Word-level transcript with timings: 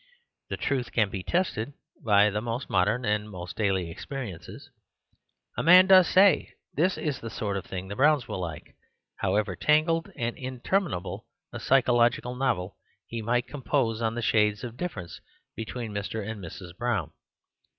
The 0.49 0.57
truth 0.57 0.91
can 0.91 1.11
be 1.11 1.21
tested 1.21 1.73
by 2.03 2.31
the 2.31 2.41
most 2.41 2.71
modern 2.71 3.05
and 3.05 3.29
most 3.29 3.55
daily 3.55 3.91
experiences. 3.91 4.71
A 5.55 5.61
man 5.61 5.85
does 5.85 6.07
say 6.07 6.55
"That 6.73 6.97
is 6.97 7.19
the 7.19 7.29
sort 7.29 7.55
of 7.55 7.65
thing 7.67 7.87
the 7.87 7.95
Browns 7.95 8.27
will 8.27 8.39
like"; 8.39 8.75
however 9.17 9.55
tangled 9.55 10.11
and 10.15 10.35
interminable 10.39 11.27
a 11.53 11.59
psychological 11.59 12.33
novel 12.33 12.77
he 13.05 13.21
might 13.21 13.45
compose 13.45 14.01
on 14.01 14.15
the 14.15 14.23
shades 14.23 14.63
of 14.63 14.75
diflPerence 14.75 15.19
between 15.55 15.91
Mr. 15.93 16.27
and 16.27 16.43
Mrs. 16.43 16.75
Brown. 16.75 17.11